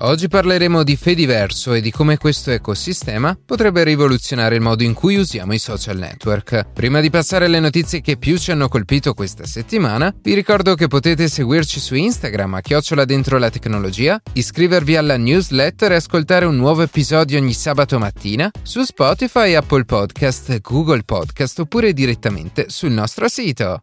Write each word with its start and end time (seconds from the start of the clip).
Oggi 0.00 0.28
parleremo 0.28 0.84
di 0.84 0.94
Fediverso 0.94 1.72
e 1.72 1.80
di 1.80 1.90
come 1.90 2.18
questo 2.18 2.52
ecosistema 2.52 3.36
potrebbe 3.44 3.82
rivoluzionare 3.82 4.54
il 4.54 4.60
modo 4.60 4.84
in 4.84 4.94
cui 4.94 5.16
usiamo 5.16 5.54
i 5.54 5.58
social 5.58 5.96
network. 5.96 6.70
Prima 6.72 7.00
di 7.00 7.10
passare 7.10 7.46
alle 7.46 7.58
notizie 7.58 8.00
che 8.00 8.16
più 8.16 8.38
ci 8.38 8.52
hanno 8.52 8.68
colpito 8.68 9.12
questa 9.12 9.44
settimana, 9.44 10.14
vi 10.22 10.34
ricordo 10.34 10.76
che 10.76 10.86
potete 10.86 11.26
seguirci 11.26 11.80
su 11.80 11.96
Instagram 11.96 12.54
a 12.54 12.60
chiocciola 12.60 13.04
dentro 13.04 13.38
la 13.38 13.50
tecnologia, 13.50 14.20
iscrivervi 14.34 14.94
alla 14.94 15.16
newsletter 15.16 15.90
e 15.90 15.96
ascoltare 15.96 16.44
un 16.44 16.54
nuovo 16.54 16.82
episodio 16.82 17.40
ogni 17.40 17.52
sabato 17.52 17.98
mattina 17.98 18.48
su 18.62 18.82
Spotify, 18.82 19.54
Apple 19.54 19.84
Podcast, 19.84 20.60
Google 20.60 21.02
Podcast 21.02 21.58
oppure 21.58 21.92
direttamente 21.92 22.66
sul 22.68 22.92
nostro 22.92 23.26
sito. 23.26 23.82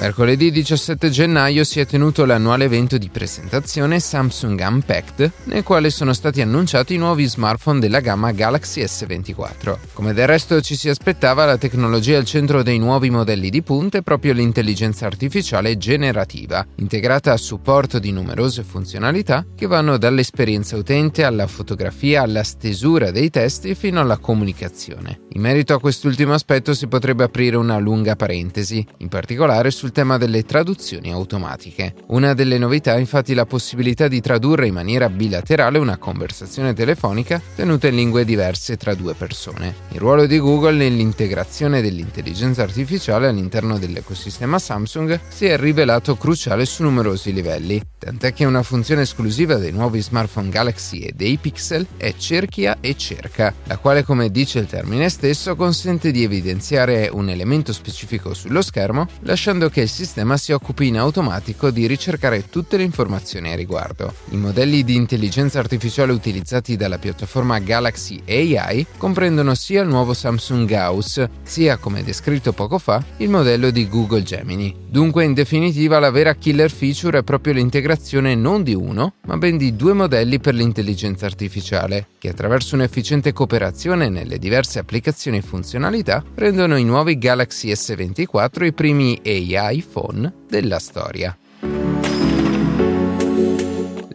Mercoledì 0.00 0.50
17 0.50 1.10
gennaio 1.10 1.62
si 1.62 1.78
è 1.78 1.84
tenuto 1.84 2.24
l'annuale 2.24 2.64
evento 2.64 2.96
di 2.96 3.10
presentazione 3.10 4.00
Samsung 4.00 4.58
Unpacked, 4.66 5.30
nel 5.44 5.62
quale 5.62 5.90
sono 5.90 6.14
stati 6.14 6.40
annunciati 6.40 6.94
i 6.94 6.96
nuovi 6.96 7.26
smartphone 7.26 7.80
della 7.80 8.00
gamma 8.00 8.32
Galaxy 8.32 8.82
S24. 8.82 9.76
Come 9.92 10.14
del 10.14 10.26
resto 10.26 10.62
ci 10.62 10.74
si 10.74 10.88
aspettava, 10.88 11.44
la 11.44 11.58
tecnologia 11.58 12.16
al 12.16 12.24
centro 12.24 12.62
dei 12.62 12.78
nuovi 12.78 13.10
modelli 13.10 13.50
di 13.50 13.60
punta 13.60 13.98
è 13.98 14.02
proprio 14.02 14.32
l'intelligenza 14.32 15.04
artificiale 15.04 15.76
generativa, 15.76 16.66
integrata 16.76 17.32
a 17.32 17.36
supporto 17.36 17.98
di 17.98 18.10
numerose 18.10 18.62
funzionalità 18.62 19.44
che 19.54 19.66
vanno 19.66 19.98
dall'esperienza 19.98 20.78
utente 20.78 21.24
alla 21.24 21.46
fotografia 21.46 22.22
alla 22.22 22.42
stesura 22.42 23.10
dei 23.10 23.28
testi 23.28 23.74
fino 23.74 24.00
alla 24.00 24.16
comunicazione. 24.16 25.20
In 25.32 25.42
merito 25.42 25.74
a 25.74 25.78
quest'ultimo 25.78 26.32
aspetto 26.32 26.72
si 26.72 26.86
potrebbe 26.86 27.24
aprire 27.24 27.58
una 27.58 27.76
lunga 27.76 28.16
parentesi, 28.16 28.84
in 28.98 29.08
particolare 29.08 29.70
sul 29.70 29.88
tema 29.90 30.18
delle 30.18 30.44
traduzioni 30.44 31.10
automatiche. 31.12 31.94
Una 32.08 32.34
delle 32.34 32.58
novità 32.58 32.94
è 32.94 32.98
infatti 32.98 33.34
la 33.34 33.46
possibilità 33.46 34.08
di 34.08 34.20
tradurre 34.20 34.66
in 34.66 34.74
maniera 34.74 35.08
bilaterale 35.08 35.78
una 35.78 35.98
conversazione 35.98 36.72
telefonica 36.72 37.40
tenuta 37.54 37.88
in 37.88 37.96
lingue 37.96 38.24
diverse 38.24 38.76
tra 38.76 38.94
due 38.94 39.14
persone. 39.14 39.74
Il 39.92 39.98
ruolo 39.98 40.26
di 40.26 40.38
Google 40.38 40.76
nell'integrazione 40.76 41.82
dell'intelligenza 41.82 42.62
artificiale 42.62 43.28
all'interno 43.28 43.78
dell'ecosistema 43.78 44.58
Samsung 44.58 45.20
si 45.28 45.46
è 45.46 45.56
rivelato 45.56 46.16
cruciale 46.16 46.64
su 46.64 46.82
numerosi 46.82 47.32
livelli, 47.32 47.82
tant'è 48.00 48.32
che 48.32 48.46
una 48.46 48.62
funzione 48.62 49.02
esclusiva 49.02 49.56
dei 49.56 49.72
nuovi 49.72 50.00
smartphone 50.00 50.48
Galaxy 50.48 51.00
e 51.00 51.12
dei 51.14 51.36
Pixel 51.36 51.86
è 51.98 52.14
cerchia 52.16 52.78
e 52.80 52.96
cerca, 52.96 53.52
la 53.64 53.76
quale 53.76 54.04
come 54.04 54.30
dice 54.30 54.58
il 54.60 54.66
termine 54.66 55.10
stesso 55.10 55.54
consente 55.54 56.10
di 56.10 56.22
evidenziare 56.22 57.10
un 57.12 57.28
elemento 57.28 57.74
specifico 57.74 58.32
sullo 58.32 58.62
schermo, 58.62 59.06
lasciando 59.20 59.68
che 59.68 59.82
il 59.82 59.88
sistema 59.90 60.38
si 60.38 60.52
occupi 60.52 60.86
in 60.86 60.96
automatico 60.96 61.70
di 61.70 61.86
ricercare 61.86 62.48
tutte 62.48 62.78
le 62.78 62.84
informazioni 62.84 63.52
a 63.52 63.56
riguardo. 63.56 64.14
I 64.30 64.36
modelli 64.36 64.82
di 64.82 64.94
intelligenza 64.94 65.58
artificiale 65.58 66.12
utilizzati 66.12 66.76
dalla 66.76 66.98
piattaforma 66.98 67.58
Galaxy 67.58 68.18
AI 68.26 68.86
comprendono 68.96 69.54
sia 69.54 69.82
il 69.82 69.88
nuovo 69.88 70.14
Samsung 70.14 70.66
Gauss, 70.66 71.22
sia, 71.42 71.76
come 71.76 72.02
descritto 72.02 72.54
poco 72.54 72.78
fa, 72.78 73.04
il 73.18 73.28
modello 73.28 73.70
di 73.70 73.86
Google 73.86 74.22
Gemini. 74.22 74.74
Dunque, 74.88 75.24
in 75.24 75.34
definitiva, 75.34 75.98
la 75.98 76.10
vera 76.10 76.34
killer 76.34 76.70
feature 76.70 77.18
è 77.18 77.22
proprio 77.22 77.52
l'integrazione 77.52 77.88
non 78.34 78.62
di 78.62 78.74
uno, 78.74 79.14
ma 79.26 79.36
ben 79.36 79.56
di 79.56 79.74
due 79.74 79.92
modelli 79.92 80.38
per 80.38 80.54
l'intelligenza 80.54 81.26
artificiale, 81.26 82.06
che 82.18 82.28
attraverso 82.28 82.74
un'efficiente 82.74 83.32
cooperazione 83.32 84.08
nelle 84.08 84.38
diverse 84.38 84.78
applicazioni 84.78 85.38
e 85.38 85.42
funzionalità 85.42 86.22
rendono 86.34 86.76
i 86.76 86.84
nuovi 86.84 87.18
Galaxy 87.18 87.72
S24 87.72 88.64
i 88.64 88.72
primi 88.72 89.20
AI 89.24 89.82
phone 89.82 90.32
della 90.48 90.78
storia. 90.78 91.36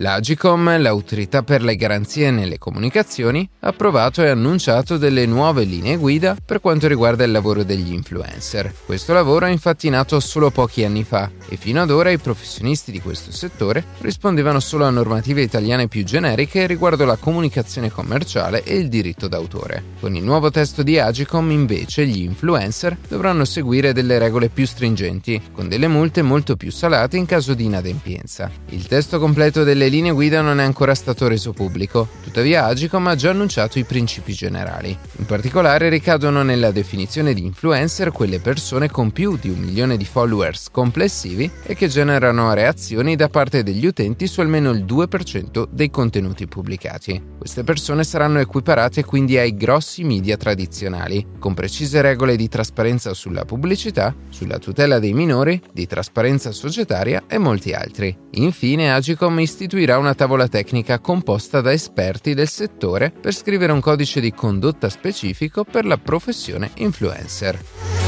L'Agicom, 0.06 0.80
l'autorità 0.80 1.42
per 1.42 1.64
le 1.64 1.76
garanzie 1.76 2.30
nelle 2.30 2.60
comunicazioni, 2.60 3.50
ha 3.62 3.70
approvato 3.70 4.22
e 4.22 4.30
annunciato 4.30 4.98
delle 4.98 5.26
nuove 5.26 5.64
linee 5.64 5.98
guida 5.98 6.38
per 6.46 6.62
quanto 6.62 6.88
riguarda 6.88 7.24
il 7.24 7.32
lavoro 7.32 7.64
degli 7.64 7.92
influencer. 7.92 8.72
Questo 8.86 9.14
lavoro 9.14 9.48
è 9.48 9.50
infatti 9.50 9.90
nato 9.90 10.20
solo 10.20 10.52
pochi 10.52 10.84
anni 10.84 11.04
fa 11.04 11.32
e 11.50 11.56
fino 11.56 11.82
ad 11.82 11.90
ora 11.90 12.12
i 12.12 12.20
professionisti 12.20 12.92
di 12.92 13.02
questo 13.02 13.32
settore 13.32 13.84
rispondevano 14.02 14.60
solo 14.60 14.86
a 14.86 14.92
normative 14.92 15.42
italiane 15.42 15.88
più 15.88 16.04
generiche 16.04 16.68
riguardo 16.68 17.06
la 17.06 17.18
comunicazione 17.18 17.90
commerciale 17.90 18.64
e 18.64 18.76
il 18.76 18.90
diritto 18.90 19.28
d'autore. 19.28 19.84
Con 20.00 20.16
il 20.16 20.24
nuovo 20.24 20.52
testo 20.52 20.84
di 20.84 21.00
Agicom 21.00 21.50
invece 21.50 22.06
gli 22.06 22.22
influencer 22.22 22.96
dovranno 23.08 23.44
seguire 23.44 23.92
delle 23.92 24.20
regole 24.20 24.50
più 24.50 24.68
stringenti, 24.68 25.42
con 25.52 25.68
delle 25.68 25.88
multe 25.88 26.22
molto 26.22 26.56
più 26.56 26.72
salate 26.72 27.18
in 27.18 27.26
caso 27.26 27.56
di 27.56 27.66
inadempienza. 27.66 28.52
Il 28.70 28.86
testo 28.86 29.18
completo 29.18 29.64
delle 29.64 29.86
le 29.86 29.92
linee 29.96 30.12
guida 30.12 30.42
non 30.42 30.60
è 30.60 30.64
ancora 30.64 30.94
stato 30.94 31.26
reso 31.30 31.54
pubblico, 31.54 32.10
tuttavia 32.22 32.66
Agicom 32.66 33.08
ha 33.08 33.16
già 33.16 33.30
annunciato 33.30 33.80
i 33.80 33.86
principi 33.86 34.34
generali. 34.34 34.98
In 35.20 35.26
particolare 35.26 35.88
ricadono 35.88 36.44
nella 36.44 36.72
definizione 36.72 37.34
di 37.34 37.46
influencer 37.46 38.12
quelle 38.12 38.40
persone 38.40 38.90
con 38.90 39.12
più 39.12 39.38
di 39.38 39.50
un 39.50 39.60
milione 39.60 39.96
di 39.96 40.04
followers 40.04 40.68
complessivi 40.70 41.50
e 41.64 41.76
che 41.76 41.88
generano 41.88 42.54
reazioni 42.54 43.16
da 43.16 43.30
parte 43.30 43.64
degli 43.64 43.86
utenti 43.86 44.28
su 44.28 44.42
almeno 44.42 44.72
il 44.72 44.84
2% 44.84 45.68
dei 45.72 45.90
contenuti 45.90 46.46
pubblicati. 46.46 47.22
Queste 47.38 47.64
persone 47.64 48.04
saranno 48.04 48.40
equiparate 48.40 49.06
quindi 49.06 49.38
ai 49.38 49.56
grossi 49.56 50.04
media 50.04 50.36
tradizionali, 50.36 51.26
con 51.40 51.54
precise 51.54 52.02
regole 52.02 52.36
di 52.36 52.50
trasparenza 52.50 53.14
sulla 53.14 53.46
pubblicità, 53.46 54.14
sulla 54.28 54.60
tutela 54.60 55.00
dei 55.00 55.14
minori, 55.14 55.62
di 55.72 55.88
trasparenza 55.88 56.52
societaria 56.52 57.24
e 57.28 57.38
molti 57.38 57.72
altri. 57.72 58.14
Infine 58.32 58.92
Agicom 58.92 59.40
istituisce 59.40 59.75
istituirà 59.76 59.98
una 59.98 60.16
tavola 60.16 60.48
tecnica 60.48 61.00
composta 61.00 61.60
da 61.60 61.74
esperti 61.74 62.34
del 62.34 62.48
settore 62.48 63.12
per 63.12 63.34
scrivere 63.34 63.74
un 63.74 63.82
codice 63.82 64.22
di 64.22 64.32
condotta 64.32 64.88
specifico 64.88 65.66
per 65.66 65.86
la 65.86 65.98
professione 65.98 66.72
influencer 66.76 68.05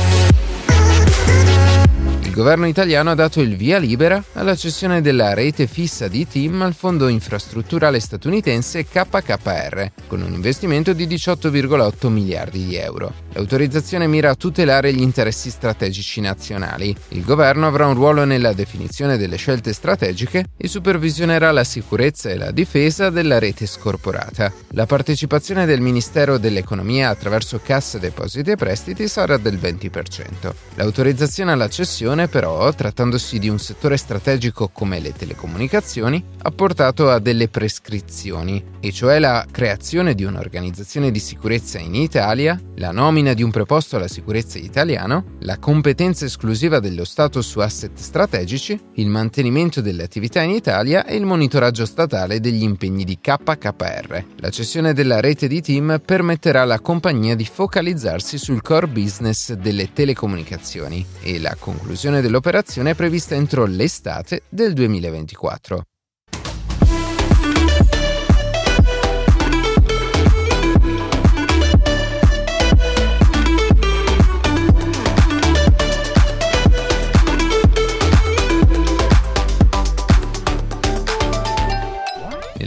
governo 2.38 2.68
italiano 2.68 3.10
ha 3.10 3.16
dato 3.16 3.42
il 3.42 3.56
via 3.56 3.80
libera 3.80 4.24
alla 4.34 4.56
cessione 4.56 5.02
della 5.02 5.34
rete 5.34 5.66
fissa 5.66 6.08
di 6.08 6.28
TIM 6.28 6.62
al 6.62 6.76
fondo 6.76 7.08
infrastrutturale 7.08 8.00
statunitense 8.00 8.86
KKR, 8.86 9.92
con 10.06 10.22
un 10.22 10.34
investimento 10.34 10.94
di 10.94 11.08
18,8 11.08 12.10
miliardi 12.10 12.64
di 12.64 12.76
euro. 12.76 13.12
L'autorizzazione 13.34 14.06
mira 14.06 14.30
a 14.30 14.36
tutelare 14.36 14.94
gli 14.94 15.02
interessi 15.02 15.50
strategici 15.50 16.22
nazionali. 16.22 16.96
Il 17.10 17.24
governo 17.24 17.66
avrà 17.66 17.88
un 17.88 17.96
ruolo 17.96 18.24
nella 18.24 18.54
definizione 18.54 19.18
delle 19.18 19.38
scelte 19.38 19.74
strategiche 19.74 20.50
e 20.58 20.68
supervisionerà 20.68 21.50
la 21.50 21.64
sicurezza 21.64 22.30
e 22.30 22.38
la 22.38 22.52
difesa 22.52 23.10
della 23.10 23.40
rete 23.40 23.66
scorporata. 23.66 24.54
La 24.74 24.86
partecipazione 24.86 25.66
del 25.66 25.82
Ministero 25.82 26.38
dell'Economia 26.38 27.10
attraverso 27.10 27.60
Cassa 27.64 27.98
Depositi 27.98 28.52
e 28.52 28.56
Prestiti 28.56 29.08
sarà 29.08 29.38
del 29.38 29.58
20%. 29.58 30.54
L'autorizzazione 30.76 31.52
alla 31.52 31.70
cessione 31.70 32.27
però, 32.28 32.72
trattandosi 32.74 33.40
di 33.40 33.50
un 33.50 33.60
settore 33.60 33.98
strategico 33.98 34.70
come 34.72 35.00
le 35.00 35.14
telecomunicazioni, 35.14 36.24
ha 36.40 36.52
portato 36.52 37.10
a 37.10 37.20
delle 37.20 37.50
prescrizioni, 37.50 38.64
e 38.80 38.92
cioè 38.92 39.20
la 39.20 39.46
creazione 39.50 40.14
di 40.14 40.24
un'organizzazione 40.24 41.12
di 41.12 41.20
sicurezza 41.20 41.80
in 41.80 41.96
Italia, 41.96 42.60
la 42.76 42.92
nomina 42.92 43.34
di 43.34 43.44
un 43.44 43.52
preposto 43.52 43.96
alla 43.96 44.08
sicurezza 44.08 44.58
italiano, 44.58 45.36
la 45.40 45.58
competenza 45.58 46.26
esclusiva 46.26 46.80
dello 46.80 47.06
Stato 47.06 47.42
su 47.42 47.60
asset 47.60 47.98
strategici, 47.98 48.80
il 48.96 49.08
mantenimento 49.08 49.82
delle 49.82 50.04
attività 50.04 50.42
in 50.42 50.52
Italia 50.52 51.06
e 51.06 51.16
il 51.16 51.26
monitoraggio 51.26 51.86
statale 51.86 52.40
degli 52.40 52.64
impegni 52.64 53.04
di 53.04 53.18
KKR. 53.20 54.24
La 54.38 54.50
cessione 54.50 54.94
della 54.94 55.20
rete 55.20 55.48
di 55.48 55.62
team 55.62 56.02
permetterà 56.04 56.62
alla 56.62 56.80
compagnia 56.80 57.36
di 57.36 57.46
focalizzarsi 57.46 58.38
sul 58.38 58.62
core 58.62 58.88
business 58.88 59.54
delle 59.54 59.92
telecomunicazioni 59.94 61.06
e 61.22 61.40
la 61.40 61.56
conclusione 61.60 62.17
dell'operazione 62.22 62.92
è 62.92 62.96
prevista 62.96 63.36
entro 63.36 63.66
l'estate 63.66 64.44
del 64.50 64.74
2024. 64.74 65.84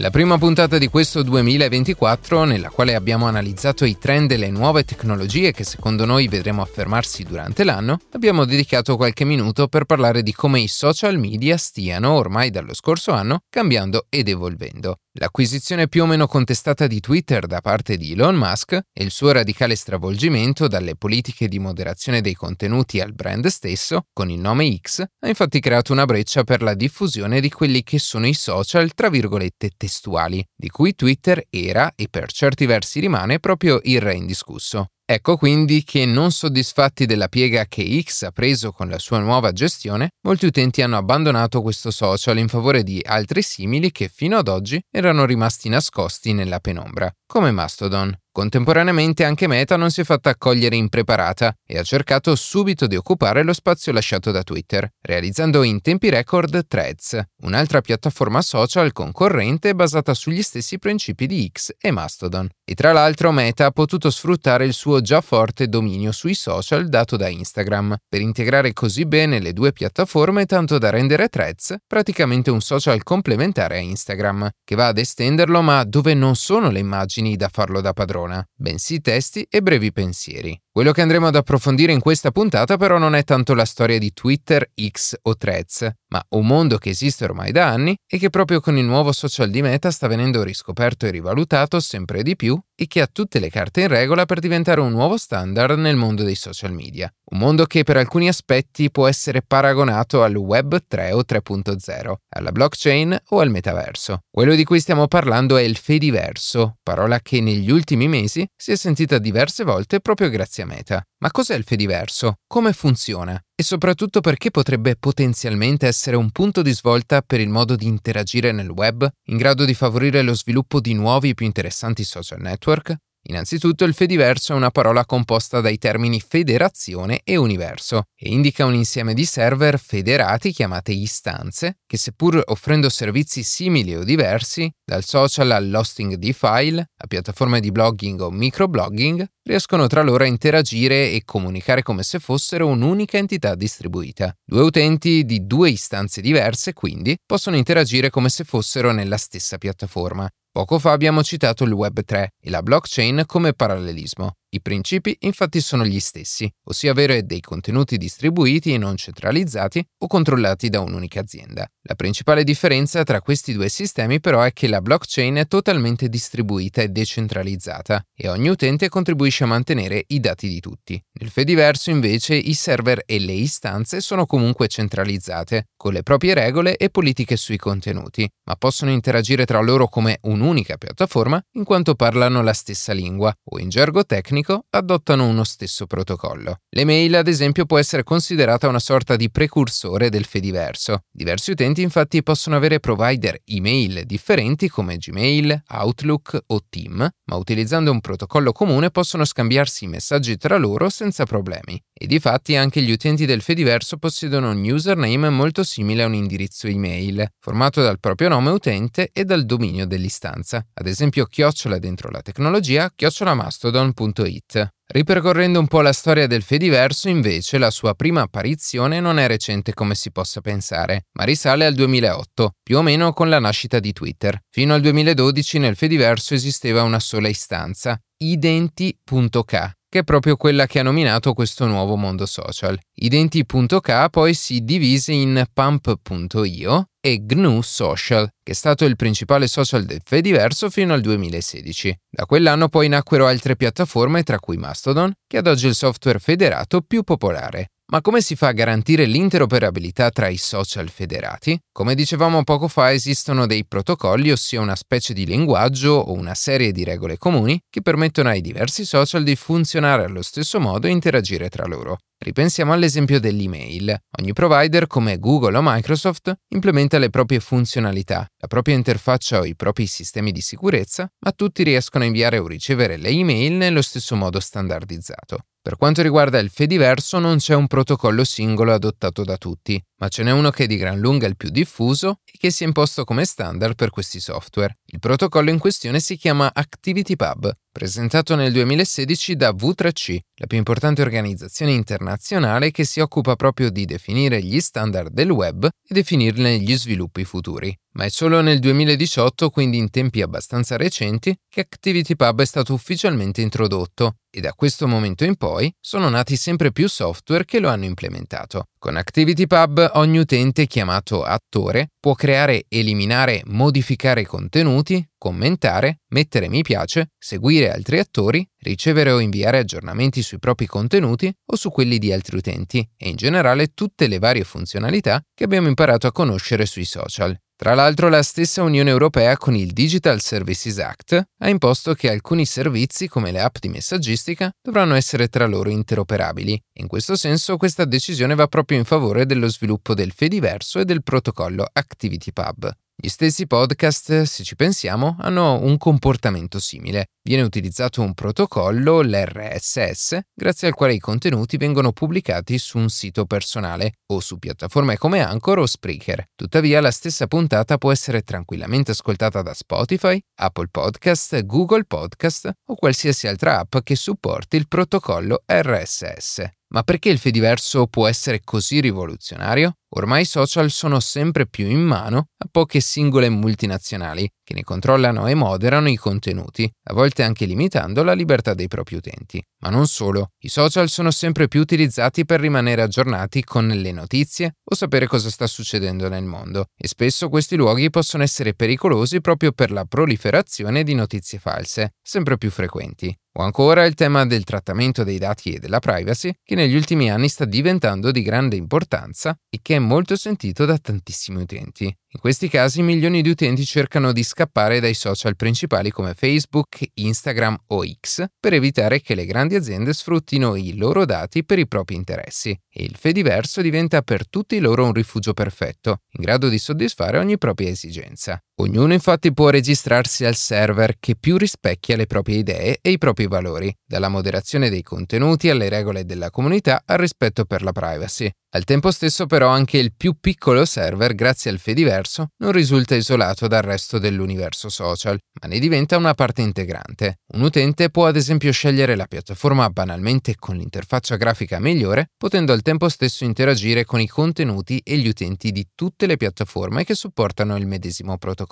Nella 0.00 0.12
prima 0.12 0.38
puntata 0.38 0.78
di 0.78 0.88
questo 0.88 1.22
2024, 1.22 2.44
nella 2.44 2.70
quale 2.70 2.94
abbiamo 2.94 3.26
analizzato 3.26 3.84
i 3.84 3.98
trend 3.98 4.30
e 4.30 4.38
le 4.38 4.48
nuove 4.48 4.82
tecnologie 4.82 5.52
che 5.52 5.62
secondo 5.62 6.06
noi 6.06 6.26
vedremo 6.26 6.62
affermarsi 6.62 7.22
durante 7.22 7.64
l'anno, 7.64 7.98
abbiamo 8.12 8.46
dedicato 8.46 8.96
qualche 8.96 9.26
minuto 9.26 9.68
per 9.68 9.84
parlare 9.84 10.22
di 10.22 10.32
come 10.32 10.60
i 10.60 10.68
social 10.68 11.18
media 11.18 11.58
stiano, 11.58 12.12
ormai 12.12 12.48
dallo 12.48 12.72
scorso 12.72 13.12
anno, 13.12 13.40
cambiando 13.50 14.06
ed 14.08 14.28
evolvendo. 14.28 15.00
L'acquisizione 15.14 15.88
più 15.88 16.04
o 16.04 16.06
meno 16.06 16.28
contestata 16.28 16.86
di 16.86 17.00
Twitter 17.00 17.46
da 17.46 17.60
parte 17.60 17.96
di 17.96 18.12
Elon 18.12 18.36
Musk 18.36 18.74
e 18.74 19.02
il 19.02 19.10
suo 19.10 19.32
radicale 19.32 19.74
stravolgimento 19.74 20.68
dalle 20.68 20.94
politiche 20.94 21.48
di 21.48 21.58
moderazione 21.58 22.20
dei 22.20 22.34
contenuti 22.34 23.00
al 23.00 23.12
brand 23.12 23.44
stesso, 23.46 24.06
con 24.12 24.30
il 24.30 24.38
nome 24.38 24.78
X, 24.80 25.00
ha 25.00 25.26
infatti 25.26 25.58
creato 25.58 25.90
una 25.92 26.04
breccia 26.04 26.44
per 26.44 26.62
la 26.62 26.74
diffusione 26.74 27.40
di 27.40 27.50
quelli 27.50 27.82
che 27.82 27.98
sono 27.98 28.28
i 28.28 28.34
social 28.34 28.94
tra 28.94 29.10
virgolette 29.10 29.70
testuali, 29.76 30.46
di 30.54 30.68
cui 30.70 30.94
Twitter 30.94 31.44
era 31.50 31.92
e 31.96 32.06
per 32.08 32.30
certi 32.30 32.66
versi 32.66 33.00
rimane 33.00 33.40
proprio 33.40 33.80
il 33.82 34.00
re 34.00 34.14
indiscusso. 34.14 34.90
Ecco 35.12 35.36
quindi 35.36 35.82
che 35.82 36.06
non 36.06 36.30
soddisfatti 36.30 37.04
della 37.04 37.26
piega 37.26 37.64
che 37.64 38.00
X 38.00 38.22
ha 38.22 38.30
preso 38.30 38.70
con 38.70 38.88
la 38.88 39.00
sua 39.00 39.18
nuova 39.18 39.50
gestione, 39.50 40.10
molti 40.20 40.46
utenti 40.46 40.82
hanno 40.82 40.98
abbandonato 40.98 41.62
questo 41.62 41.90
social 41.90 42.38
in 42.38 42.46
favore 42.46 42.84
di 42.84 43.02
altri 43.04 43.42
simili 43.42 43.90
che 43.90 44.06
fino 44.06 44.38
ad 44.38 44.46
oggi 44.46 44.80
erano 44.88 45.24
rimasti 45.24 45.68
nascosti 45.68 46.32
nella 46.32 46.60
penombra, 46.60 47.12
come 47.30 47.52
Mastodon. 47.52 48.12
Contemporaneamente 48.32 49.24
anche 49.24 49.48
Meta 49.48 49.76
non 49.76 49.90
si 49.90 50.02
è 50.02 50.04
fatta 50.04 50.30
accogliere 50.30 50.76
impreparata 50.76 51.52
e 51.66 51.78
ha 51.78 51.82
cercato 51.82 52.36
subito 52.36 52.86
di 52.86 52.94
occupare 52.94 53.42
lo 53.42 53.52
spazio 53.52 53.90
lasciato 53.90 54.30
da 54.30 54.44
Twitter, 54.44 54.88
realizzando 55.00 55.64
in 55.64 55.80
tempi 55.80 56.10
record 56.10 56.66
Threads, 56.68 57.20
un'altra 57.42 57.80
piattaforma 57.80 58.40
social 58.40 58.92
concorrente 58.92 59.74
basata 59.74 60.14
sugli 60.14 60.42
stessi 60.42 60.78
principi 60.78 61.26
di 61.26 61.50
X 61.52 61.74
e 61.80 61.90
Mastodon. 61.90 62.48
E 62.64 62.74
tra 62.74 62.92
l'altro 62.92 63.32
Meta 63.32 63.66
ha 63.66 63.70
potuto 63.72 64.10
sfruttare 64.10 64.64
il 64.64 64.74
suo 64.74 65.00
già 65.00 65.20
forte 65.20 65.66
dominio 65.66 66.12
sui 66.12 66.34
social 66.34 66.88
dato 66.88 67.16
da 67.16 67.28
Instagram, 67.28 67.96
per 68.08 68.20
integrare 68.20 68.72
così 68.72 69.06
bene 69.06 69.40
le 69.40 69.52
due 69.52 69.72
piattaforme 69.72 70.46
tanto 70.46 70.78
da 70.78 70.90
rendere 70.90 71.28
Threads 71.28 71.78
praticamente 71.84 72.52
un 72.52 72.60
social 72.60 73.02
complementare 73.02 73.78
a 73.78 73.80
Instagram, 73.80 74.48
che 74.62 74.76
va 74.76 74.86
ad 74.86 74.98
estenderlo 74.98 75.62
ma 75.62 75.82
dove 75.82 76.14
non 76.14 76.36
sono 76.36 76.70
le 76.70 76.78
immagini 76.78 77.19
da 77.36 77.48
farlo 77.48 77.80
da 77.80 77.92
padrone 77.92 78.30
persona, 78.30 78.48
bensì 78.54 79.00
testi 79.00 79.46
e 79.50 79.60
brevi 79.60 79.92
pensieri. 79.92 80.58
Quello 80.72 80.92
che 80.92 81.00
andremo 81.00 81.26
ad 81.26 81.34
approfondire 81.34 81.90
in 81.90 81.98
questa 81.98 82.30
puntata 82.30 82.76
però 82.76 82.96
non 82.96 83.16
è 83.16 83.24
tanto 83.24 83.54
la 83.54 83.64
storia 83.64 83.98
di 83.98 84.12
Twitter, 84.12 84.70
X 84.72 85.16
o 85.22 85.36
Threads, 85.36 85.90
ma 86.10 86.24
un 86.28 86.46
mondo 86.46 86.78
che 86.78 86.90
esiste 86.90 87.24
ormai 87.24 87.50
da 87.50 87.66
anni 87.66 87.96
e 88.06 88.18
che 88.18 88.30
proprio 88.30 88.60
con 88.60 88.78
il 88.78 88.84
nuovo 88.84 89.10
social 89.10 89.50
di 89.50 89.62
Meta 89.62 89.90
sta 89.90 90.06
venendo 90.06 90.44
riscoperto 90.44 91.06
e 91.06 91.10
rivalutato 91.10 91.80
sempre 91.80 92.22
di 92.22 92.36
più 92.36 92.56
e 92.76 92.86
che 92.86 93.00
ha 93.00 93.08
tutte 93.10 93.40
le 93.40 93.50
carte 93.50 93.82
in 93.82 93.88
regola 93.88 94.24
per 94.26 94.38
diventare 94.38 94.80
un 94.80 94.92
nuovo 94.92 95.16
standard 95.16 95.76
nel 95.76 95.96
mondo 95.96 96.22
dei 96.22 96.36
social 96.36 96.72
media. 96.72 97.12
Un 97.32 97.38
mondo 97.38 97.66
che 97.66 97.82
per 97.82 97.96
alcuni 97.96 98.28
aspetti 98.28 98.90
può 98.90 99.06
essere 99.06 99.42
paragonato 99.42 100.22
al 100.22 100.34
Web 100.34 100.84
3 100.88 101.12
o 101.12 101.22
3.0, 101.28 102.14
alla 102.28 102.52
blockchain 102.52 103.18
o 103.28 103.40
al 103.40 103.50
metaverso. 103.50 104.20
Quello 104.30 104.54
di 104.54 104.64
cui 104.64 104.80
stiamo 104.80 105.08
parlando 105.08 105.56
è 105.56 105.62
il 105.62 105.76
Fediverso, 105.76 106.78
parola 106.82 107.20
che 107.20 107.40
negli 107.40 107.70
ultimi 107.70 108.08
mesi 108.08 108.46
si 108.56 108.72
è 108.72 108.76
sentita 108.76 109.18
diverse 109.18 109.62
volte 109.62 110.00
proprio 110.00 110.30
grazie 110.30 110.59
a 110.60 110.66
Meta. 110.66 111.02
Ma 111.18 111.30
cos'è 111.30 111.54
il 111.54 111.64
Fediverso? 111.64 112.36
Come 112.46 112.72
funziona? 112.72 113.40
E 113.54 113.62
soprattutto 113.62 114.20
perché 114.20 114.50
potrebbe 114.50 114.96
potenzialmente 114.96 115.86
essere 115.86 116.16
un 116.16 116.30
punto 116.30 116.62
di 116.62 116.72
svolta 116.72 117.22
per 117.22 117.40
il 117.40 117.48
modo 117.48 117.76
di 117.76 117.86
interagire 117.86 118.52
nel 118.52 118.70
web, 118.70 119.08
in 119.28 119.36
grado 119.36 119.64
di 119.64 119.74
favorire 119.74 120.22
lo 120.22 120.34
sviluppo 120.34 120.80
di 120.80 120.94
nuovi 120.94 121.30
e 121.30 121.34
più 121.34 121.46
interessanti 121.46 122.04
social 122.04 122.40
network? 122.40 122.96
Innanzitutto 123.24 123.84
il 123.84 123.92
Fediverso 123.92 124.52
è 124.52 124.56
una 124.56 124.70
parola 124.70 125.04
composta 125.04 125.60
dai 125.60 125.76
termini 125.76 126.20
federazione 126.20 127.20
e 127.22 127.36
universo 127.36 128.04
e 128.16 128.30
indica 128.30 128.64
un 128.64 128.74
insieme 128.74 129.12
di 129.12 129.26
server 129.26 129.78
federati 129.78 130.52
chiamate 130.52 130.92
istanze 130.92 131.80
che 131.86 131.98
seppur 131.98 132.42
offrendo 132.46 132.88
servizi 132.88 133.42
simili 133.42 133.94
o 133.94 134.04
diversi, 134.04 134.72
dal 134.82 135.04
social 135.04 135.50
all'hosting 135.50 136.14
di 136.14 136.32
file, 136.32 136.90
a 136.96 137.06
piattaforme 137.06 137.60
di 137.60 137.70
blogging 137.70 138.20
o 138.20 138.30
microblogging, 138.30 139.26
riescono 139.42 139.86
tra 139.86 140.02
loro 140.02 140.24
a 140.24 140.28
interagire 140.28 141.10
e 141.10 141.22
comunicare 141.24 141.82
come 141.82 142.04
se 142.04 142.20
fossero 142.20 142.68
un'unica 142.68 143.18
entità 143.18 143.54
distribuita. 143.54 144.32
Due 144.44 144.62
utenti 144.62 145.24
di 145.24 145.46
due 145.46 145.70
istanze 145.70 146.20
diverse, 146.20 146.72
quindi, 146.72 147.16
possono 147.26 147.56
interagire 147.56 148.08
come 148.08 148.28
se 148.28 148.44
fossero 148.44 148.92
nella 148.92 149.16
stessa 149.16 149.58
piattaforma. 149.58 150.28
Poco 150.52 150.80
fa 150.80 150.90
abbiamo 150.90 151.22
citato 151.22 151.62
il 151.62 151.70
Web 151.70 152.02
3 152.02 152.32
e 152.40 152.50
la 152.50 152.60
blockchain 152.60 153.22
come 153.24 153.52
parallelismo. 153.52 154.39
I 154.52 154.60
principi 154.60 155.16
infatti 155.20 155.60
sono 155.60 155.84
gli 155.84 156.00
stessi, 156.00 156.52
ossia 156.64 156.90
avere 156.90 157.24
dei 157.24 157.40
contenuti 157.40 157.96
distribuiti 157.96 158.74
e 158.74 158.78
non 158.78 158.96
centralizzati 158.96 159.80
o 159.98 160.08
controllati 160.08 160.68
da 160.68 160.80
un'unica 160.80 161.20
azienda. 161.20 161.70
La 161.82 161.94
principale 161.94 162.42
differenza 162.42 163.04
tra 163.04 163.20
questi 163.20 163.52
due 163.52 163.68
sistemi 163.68 164.18
però 164.18 164.42
è 164.42 164.52
che 164.52 164.66
la 164.66 164.80
blockchain 164.80 165.36
è 165.36 165.46
totalmente 165.46 166.08
distribuita 166.08 166.82
e 166.82 166.88
decentralizzata 166.88 168.04
e 168.12 168.28
ogni 168.28 168.48
utente 168.48 168.88
contribuisce 168.88 169.44
a 169.44 169.46
mantenere 169.46 170.02
i 170.08 170.18
dati 170.18 170.48
di 170.48 170.58
tutti. 170.58 171.00
Nel 171.20 171.30
Fediverso 171.30 171.90
invece 171.90 172.34
i 172.34 172.54
server 172.54 173.04
e 173.06 173.20
le 173.20 173.34
istanze 173.34 174.00
sono 174.00 174.26
comunque 174.26 174.66
centralizzate, 174.66 175.68
con 175.76 175.92
le 175.92 176.02
proprie 176.02 176.34
regole 176.34 176.76
e 176.76 176.90
politiche 176.90 177.36
sui 177.36 177.56
contenuti, 177.56 178.28
ma 178.46 178.56
possono 178.56 178.90
interagire 178.90 179.44
tra 179.46 179.60
loro 179.60 179.86
come 179.86 180.18
un'unica 180.22 180.76
piattaforma 180.76 181.40
in 181.52 181.62
quanto 181.62 181.94
parlano 181.94 182.42
la 182.42 182.52
stessa 182.52 182.92
lingua 182.92 183.32
o 183.44 183.60
in 183.60 183.68
gergo 183.68 184.04
tecnico 184.04 184.38
tecnico 184.40 184.66
adottano 184.70 185.26
uno 185.26 185.44
stesso 185.44 185.86
protocollo. 185.86 186.60
L'email, 186.70 187.16
ad 187.16 187.28
esempio, 187.28 187.66
può 187.66 187.78
essere 187.78 188.02
considerata 188.02 188.68
una 188.68 188.78
sorta 188.78 189.16
di 189.16 189.30
precursore 189.30 190.08
del 190.08 190.24
Fediverso. 190.24 191.04
Diversi 191.10 191.52
utenti 191.52 191.82
infatti 191.82 192.22
possono 192.22 192.56
avere 192.56 192.80
provider 192.80 193.40
email 193.44 194.04
differenti 194.04 194.68
come 194.68 194.96
Gmail, 194.96 195.62
Outlook 195.68 196.38
o 196.46 196.60
Team, 196.68 197.08
ma 197.24 197.36
utilizzando 197.36 197.90
un 197.90 198.00
protocollo 198.00 198.52
comune 198.52 198.90
possono 198.90 199.24
scambiarsi 199.24 199.84
i 199.84 199.88
messaggi 199.88 200.36
tra 200.36 200.56
loro 200.56 200.88
senza 200.88 201.24
problemi. 201.24 201.80
E 202.02 202.06
di 202.06 202.18
fatti 202.18 202.56
anche 202.56 202.80
gli 202.80 202.92
utenti 202.92 203.26
del 203.26 203.42
Fediverso 203.42 203.98
possiedono 203.98 204.50
un 204.52 204.62
username 204.62 205.28
molto 205.28 205.62
simile 205.62 206.02
a 206.02 206.06
un 206.06 206.14
indirizzo 206.14 206.66
email, 206.66 207.26
formato 207.38 207.82
dal 207.82 208.00
proprio 208.00 208.30
nome 208.30 208.48
utente 208.48 209.10
e 209.12 209.26
dal 209.26 209.44
dominio 209.44 209.86
dell'istanza. 209.86 210.66
Ad 210.72 210.86
esempio 210.86 211.26
chiocciola 211.26 211.78
dentro 211.78 212.08
la 212.08 212.22
tecnologia, 212.22 212.90
chiocciolamastodon.it 212.96 214.40
It. 214.50 214.68
Ripercorrendo 214.86 215.60
un 215.60 215.68
po' 215.68 215.82
la 215.82 215.92
storia 215.92 216.26
del 216.26 216.42
Fediverso, 216.42 217.08
invece, 217.08 217.58
la 217.58 217.70
sua 217.70 217.94
prima 217.94 218.22
apparizione 218.22 218.98
non 218.98 219.18
è 219.18 219.26
recente 219.26 219.74
come 219.74 219.94
si 219.94 220.10
possa 220.10 220.40
pensare, 220.40 221.06
ma 221.12 221.24
risale 221.24 221.64
al 221.66 221.74
2008, 221.74 222.54
più 222.62 222.78
o 222.78 222.82
meno 222.82 223.12
con 223.12 223.28
la 223.28 223.38
nascita 223.38 223.78
di 223.78 223.92
Twitter. 223.92 224.42
Fino 224.50 224.74
al 224.74 224.80
2012 224.80 225.58
nel 225.58 225.76
Fediverso 225.76 226.34
esisteva 226.34 226.82
una 226.82 226.98
sola 226.98 227.28
istanza, 227.28 228.00
identi.k, 228.16 229.78
che 229.90 229.98
è 229.98 230.04
proprio 230.04 230.36
quella 230.36 230.66
che 230.66 230.78
ha 230.78 230.84
nominato 230.84 231.34
questo 231.34 231.66
nuovo 231.66 231.96
mondo 231.96 232.24
social. 232.24 232.78
Identi.k 232.94 234.08
poi 234.08 234.34
si 234.34 234.62
divise 234.62 235.12
in 235.12 235.44
pump.io 235.52 236.84
e 237.00 237.24
GNU 237.24 237.60
Social, 237.60 238.28
che 238.42 238.52
è 238.52 238.54
stato 238.54 238.84
il 238.84 238.94
principale 238.94 239.48
social 239.48 239.84
del 239.84 240.00
Fediverso 240.04 240.70
fino 240.70 240.92
al 240.92 241.00
2016. 241.00 241.98
Da 242.08 242.24
quell'anno 242.24 242.68
poi 242.68 242.88
nacquero 242.88 243.26
altre 243.26 243.56
piattaforme, 243.56 244.22
tra 244.22 244.38
cui 244.38 244.56
Mastodon, 244.56 245.12
che 245.26 245.38
ad 245.38 245.48
oggi 245.48 245.66
è 245.66 245.70
il 245.70 245.74
software 245.74 246.20
federato 246.20 246.82
più 246.82 247.02
popolare. 247.02 247.72
Ma 247.92 248.00
come 248.02 248.20
si 248.20 248.36
fa 248.36 248.48
a 248.48 248.52
garantire 248.52 249.04
l'interoperabilità 249.04 250.10
tra 250.10 250.28
i 250.28 250.36
social 250.36 250.88
federati? 250.90 251.58
Come 251.72 251.96
dicevamo 251.96 252.44
poco 252.44 252.68
fa, 252.68 252.92
esistono 252.92 253.46
dei 253.46 253.66
protocolli, 253.66 254.30
ossia 254.30 254.60
una 254.60 254.76
specie 254.76 255.12
di 255.12 255.26
linguaggio 255.26 255.94
o 255.94 256.12
una 256.12 256.34
serie 256.34 256.70
di 256.70 256.84
regole 256.84 257.18
comuni 257.18 257.60
che 257.68 257.82
permettono 257.82 258.28
ai 258.28 258.42
diversi 258.42 258.84
social 258.84 259.24
di 259.24 259.34
funzionare 259.34 260.04
allo 260.04 260.22
stesso 260.22 260.60
modo 260.60 260.86
e 260.86 260.90
interagire 260.90 261.48
tra 261.48 261.66
loro. 261.66 261.96
Ripensiamo 262.16 262.72
all'esempio 262.72 263.18
dell'email. 263.18 263.96
Ogni 264.20 264.34
provider, 264.34 264.86
come 264.86 265.18
Google 265.18 265.56
o 265.56 265.60
Microsoft, 265.60 266.32
implementa 266.50 266.96
le 266.98 267.10
proprie 267.10 267.40
funzionalità, 267.40 268.24
la 268.38 268.46
propria 268.46 268.76
interfaccia 268.76 269.40
o 269.40 269.44
i 269.44 269.56
propri 269.56 269.86
sistemi 269.86 270.30
di 270.30 270.40
sicurezza, 270.40 271.10
ma 271.24 271.32
tutti 271.32 271.64
riescono 271.64 272.04
a 272.04 272.06
inviare 272.06 272.38
o 272.38 272.46
ricevere 272.46 272.98
le 272.98 273.08
email 273.08 273.54
nello 273.54 273.82
stesso 273.82 274.14
modo 274.14 274.38
standardizzato. 274.38 275.38
Per 275.62 275.76
quanto 275.76 276.00
riguarda 276.00 276.38
il 276.38 276.48
Fediverso 276.48 277.18
non 277.18 277.36
c'è 277.36 277.54
un 277.54 277.66
protocollo 277.66 278.24
singolo 278.24 278.72
adottato 278.72 279.24
da 279.24 279.36
tutti, 279.36 279.78
ma 279.96 280.08
ce 280.08 280.22
n'è 280.22 280.30
uno 280.30 280.48
che 280.48 280.64
è 280.64 280.66
di 280.66 280.78
gran 280.78 280.98
lunga 280.98 281.26
il 281.26 281.36
più 281.36 281.50
diffuso 281.50 282.20
e 282.24 282.38
che 282.38 282.50
si 282.50 282.64
è 282.64 282.66
imposto 282.66 283.04
come 283.04 283.26
standard 283.26 283.74
per 283.74 283.90
questi 283.90 284.20
software. 284.20 284.78
Il 284.86 285.00
protocollo 285.00 285.50
in 285.50 285.58
questione 285.58 286.00
si 286.00 286.16
chiama 286.16 286.50
ActivityPub, 286.50 287.52
presentato 287.72 288.34
nel 288.34 288.52
2016 288.52 289.36
da 289.36 289.50
V3C, 289.50 290.18
la 290.34 290.46
più 290.46 290.58
importante 290.58 291.02
organizzazione 291.02 291.72
internazionale 291.72 292.70
che 292.70 292.84
si 292.84 293.00
occupa 293.00 293.36
proprio 293.36 293.70
di 293.70 293.84
definire 293.84 294.42
gli 294.42 294.60
standard 294.60 295.12
del 295.12 295.30
web 295.30 295.64
e 295.64 295.94
definirne 295.94 296.58
gli 296.58 296.76
sviluppi 296.76 297.24
futuri. 297.24 297.76
ma 297.92 298.04
è 298.04 298.08
solo 298.08 298.40
nel 298.40 298.60
2018, 298.60 299.50
quindi 299.50 299.76
in 299.76 299.90
tempi 299.90 300.22
abbastanza 300.22 300.76
recenti, 300.76 301.36
che 301.48 301.60
ActivityPub 301.60 302.40
è 302.40 302.44
stato 302.44 302.72
ufficialmente 302.72 303.40
introdotto 303.40 304.14
e 304.30 304.40
da 304.40 304.52
questo 304.52 304.86
momento 304.86 305.24
in 305.24 305.34
poi 305.36 305.72
sono 305.80 306.08
nati 306.08 306.36
sempre 306.36 306.70
più 306.70 306.88
software 306.88 307.44
che 307.44 307.58
lo 307.58 307.68
hanno 307.68 307.84
implementato. 307.84 308.66
Con 308.78 308.96
ActivityPub 308.96 309.90
ogni 309.94 310.18
utente 310.18 310.66
chiamato 310.66 311.24
attore 311.24 311.90
può 311.98 312.14
creare, 312.14 312.64
eliminare, 312.68 313.42
modificare 313.46 314.24
contenuti, 314.24 315.04
commentare, 315.20 316.00
mettere 316.08 316.48
mi 316.48 316.62
piace, 316.62 317.10
seguire 317.18 317.70
altri 317.70 317.98
attori, 317.98 318.48
ricevere 318.60 319.12
o 319.12 319.20
inviare 319.20 319.58
aggiornamenti 319.58 320.22
sui 320.22 320.38
propri 320.38 320.64
contenuti 320.64 321.30
o 321.44 321.56
su 321.56 321.70
quelli 321.70 321.98
di 321.98 322.10
altri 322.10 322.38
utenti 322.38 322.88
e 322.96 323.10
in 323.10 323.16
generale 323.16 323.74
tutte 323.74 324.06
le 324.06 324.18
varie 324.18 324.44
funzionalità 324.44 325.22
che 325.34 325.44
abbiamo 325.44 325.68
imparato 325.68 326.06
a 326.06 326.12
conoscere 326.12 326.64
sui 326.64 326.86
social. 326.86 327.38
Tra 327.60 327.74
l'altro 327.74 328.08
la 328.08 328.22
stessa 328.22 328.62
Unione 328.62 328.88
Europea 328.88 329.36
con 329.36 329.54
il 329.54 329.72
Digital 329.72 330.22
Services 330.22 330.78
Act 330.78 331.22
ha 331.40 331.48
imposto 331.50 331.92
che 331.92 332.08
alcuni 332.08 332.46
servizi 332.46 333.06
come 333.06 333.30
le 333.30 333.40
app 333.40 333.56
di 333.60 333.68
messaggistica 333.68 334.50
dovranno 334.62 334.94
essere 334.94 335.28
tra 335.28 335.44
loro 335.44 335.68
interoperabili. 335.68 336.58
In 336.78 336.86
questo 336.86 337.16
senso 337.16 337.58
questa 337.58 337.84
decisione 337.84 338.34
va 338.34 338.46
proprio 338.46 338.78
in 338.78 338.86
favore 338.86 339.26
dello 339.26 339.48
sviluppo 339.48 339.92
del 339.92 340.12
Fediverso 340.12 340.78
e 340.78 340.86
del 340.86 341.02
protocollo 341.02 341.66
ActivityPub. 341.70 342.74
Gli 343.02 343.08
stessi 343.08 343.46
podcast, 343.46 344.24
se 344.24 344.44
ci 344.44 344.56
pensiamo, 344.56 345.16
hanno 345.20 345.58
un 345.58 345.78
comportamento 345.78 346.60
simile. 346.60 347.06
Viene 347.22 347.42
utilizzato 347.42 348.02
un 348.02 348.12
protocollo, 348.12 349.00
l'RSS, 349.00 350.18
grazie 350.34 350.68
al 350.68 350.74
quale 350.74 350.92
i 350.92 350.98
contenuti 350.98 351.56
vengono 351.56 351.92
pubblicati 351.92 352.58
su 352.58 352.76
un 352.76 352.90
sito 352.90 353.24
personale 353.24 353.94
o 354.12 354.20
su 354.20 354.38
piattaforme 354.38 354.98
come 354.98 355.24
Anchor 355.24 355.60
o 355.60 355.66
Spreaker. 355.66 356.26
Tuttavia 356.34 356.82
la 356.82 356.90
stessa 356.90 357.26
puntata 357.26 357.78
può 357.78 357.90
essere 357.90 358.20
tranquillamente 358.20 358.90
ascoltata 358.90 359.40
da 359.40 359.54
Spotify, 359.54 360.20
Apple 360.34 360.68
Podcast, 360.70 361.42
Google 361.46 361.84
Podcast 361.84 362.50
o 362.66 362.74
qualsiasi 362.74 363.26
altra 363.26 363.60
app 363.60 363.78
che 363.82 363.96
supporti 363.96 364.56
il 364.56 364.68
protocollo 364.68 365.42
RSS. 365.46 366.59
Ma 366.72 366.82
perché 366.84 367.08
il 367.08 367.18
Fediverso 367.18 367.86
può 367.88 368.06
essere 368.06 368.42
così 368.44 368.80
rivoluzionario? 368.80 369.74
Ormai 369.96 370.22
i 370.22 370.26
social 370.26 370.70
sono 370.70 371.00
sempre 371.00 371.46
più 371.46 371.66
in 371.66 371.80
mano 371.80 372.28
a 372.38 372.48
poche 372.50 372.80
singole 372.80 373.28
multinazionali 373.28 374.30
che 374.50 374.56
ne 374.56 374.64
controllano 374.64 375.28
e 375.28 375.34
moderano 375.34 375.88
i 375.88 375.94
contenuti, 375.94 376.68
a 376.88 376.92
volte 376.92 377.22
anche 377.22 377.44
limitando 377.44 378.02
la 378.02 378.14
libertà 378.14 378.52
dei 378.52 378.66
propri 378.66 378.96
utenti. 378.96 379.40
Ma 379.60 379.70
non 379.70 379.86
solo, 379.86 380.30
i 380.40 380.48
social 380.48 380.88
sono 380.88 381.12
sempre 381.12 381.46
più 381.46 381.60
utilizzati 381.60 382.24
per 382.24 382.40
rimanere 382.40 382.82
aggiornati 382.82 383.44
con 383.44 383.68
le 383.68 383.92
notizie 383.92 384.56
o 384.64 384.74
sapere 384.74 385.06
cosa 385.06 385.30
sta 385.30 385.46
succedendo 385.46 386.08
nel 386.08 386.24
mondo, 386.24 386.66
e 386.76 386.88
spesso 386.88 387.28
questi 387.28 387.54
luoghi 387.54 387.90
possono 387.90 388.24
essere 388.24 388.54
pericolosi 388.54 389.20
proprio 389.20 389.52
per 389.52 389.70
la 389.70 389.84
proliferazione 389.84 390.82
di 390.82 390.94
notizie 390.94 391.38
false, 391.38 391.94
sempre 392.02 392.36
più 392.36 392.50
frequenti. 392.50 393.16
O 393.34 393.44
ancora 393.44 393.84
il 393.84 393.94
tema 393.94 394.26
del 394.26 394.42
trattamento 394.42 395.04
dei 395.04 395.18
dati 395.18 395.52
e 395.52 395.60
della 395.60 395.78
privacy, 395.78 396.32
che 396.42 396.56
negli 396.56 396.74
ultimi 396.74 397.12
anni 397.12 397.28
sta 397.28 397.44
diventando 397.44 398.10
di 398.10 398.22
grande 398.22 398.56
importanza 398.56 399.38
e 399.48 399.60
che 399.62 399.76
è 399.76 399.78
molto 399.78 400.16
sentito 400.16 400.64
da 400.64 400.76
tantissimi 400.78 401.40
utenti. 401.40 401.96
In 402.12 402.18
questi 402.18 402.48
casi 402.48 402.82
milioni 402.82 403.22
di 403.22 403.28
utenti 403.28 403.64
cercano 403.64 404.10
di 404.10 404.24
scappare 404.24 404.80
dai 404.80 404.94
social 404.94 405.36
principali 405.36 405.92
come 405.92 406.14
Facebook, 406.14 406.80
Instagram 406.94 407.56
o 407.68 407.84
X 407.86 408.24
per 408.40 408.52
evitare 408.52 409.00
che 409.00 409.14
le 409.14 409.24
grandi 409.26 409.54
aziende 409.54 409.92
sfruttino 409.92 410.56
i 410.56 410.76
loro 410.76 411.04
dati 411.04 411.44
per 411.44 411.60
i 411.60 411.68
propri 411.68 411.94
interessi 411.94 412.50
e 412.68 412.82
il 412.82 412.96
Fediverso 412.96 413.62
diventa 413.62 414.02
per 414.02 414.28
tutti 414.28 414.58
loro 414.58 414.86
un 414.86 414.92
rifugio 414.92 415.34
perfetto, 415.34 416.00
in 416.14 416.24
grado 416.24 416.48
di 416.48 416.58
soddisfare 416.58 417.16
ogni 417.16 417.38
propria 417.38 417.68
esigenza. 417.68 418.42
Ognuno 418.60 418.92
infatti 418.92 419.32
può 419.32 419.48
registrarsi 419.48 420.26
al 420.26 420.34
server 420.34 420.96
che 421.00 421.16
più 421.16 421.38
rispecchia 421.38 421.96
le 421.96 422.06
proprie 422.06 422.36
idee 422.36 422.78
e 422.82 422.90
i 422.90 422.98
propri 422.98 423.26
valori, 423.26 423.74
dalla 423.86 424.10
moderazione 424.10 424.68
dei 424.68 424.82
contenuti 424.82 425.48
alle 425.48 425.70
regole 425.70 426.04
della 426.04 426.28
comunità 426.28 426.82
al 426.84 426.98
rispetto 426.98 427.46
per 427.46 427.62
la 427.62 427.72
privacy. 427.72 428.30
Al 428.52 428.64
tempo 428.64 428.90
stesso 428.90 429.26
però 429.26 429.48
anche 429.48 429.78
il 429.78 429.94
più 429.96 430.16
piccolo 430.20 430.64
server, 430.64 431.14
grazie 431.14 431.50
al 431.52 431.58
Fediverso, 431.58 432.32
non 432.38 432.50
risulta 432.50 432.96
isolato 432.96 433.46
dal 433.46 433.62
resto 433.62 433.98
dell'universo 433.98 434.68
social, 434.68 435.16
ma 435.40 435.48
ne 435.48 435.58
diventa 435.60 435.96
una 435.96 436.14
parte 436.14 436.42
integrante. 436.42 437.20
Un 437.34 437.42
utente 437.42 437.90
può 437.90 438.06
ad 438.06 438.16
esempio 438.16 438.50
scegliere 438.50 438.96
la 438.96 439.06
piattaforma 439.06 439.70
banalmente 439.70 440.34
con 440.36 440.56
l'interfaccia 440.56 441.14
grafica 441.14 441.60
migliore, 441.60 442.10
potendo 442.16 442.52
al 442.52 442.62
tempo 442.62 442.88
stesso 442.88 443.24
interagire 443.24 443.84
con 443.84 444.00
i 444.00 444.08
contenuti 444.08 444.80
e 444.84 444.98
gli 444.98 445.08
utenti 445.08 445.52
di 445.52 445.68
tutte 445.76 446.06
le 446.06 446.16
piattaforme 446.16 446.84
che 446.84 446.96
supportano 446.96 447.56
il 447.56 447.68
medesimo 447.68 448.18
protocollo. 448.18 448.49